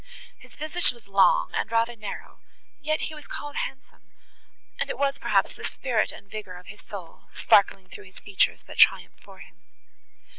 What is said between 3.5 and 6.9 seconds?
handsome; and it was, perhaps, the spirit and vigour of his